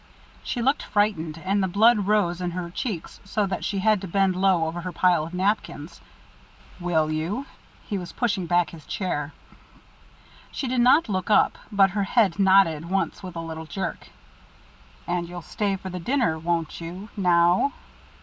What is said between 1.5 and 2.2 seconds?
the blood